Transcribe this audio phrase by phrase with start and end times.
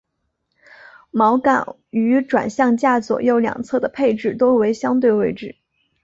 [1.11, 5.55] 锚杆于转向架左右两侧的配置多为相对位置。